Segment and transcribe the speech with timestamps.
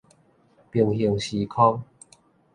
[0.71, 1.83] 平行時空